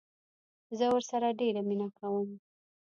زه 0.77 0.85
ورسره 0.93 1.27
ډيره 1.39 1.61
مينه 1.69 1.87
کوم 1.97 2.29